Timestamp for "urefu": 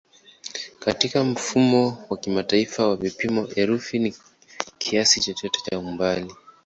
3.57-3.97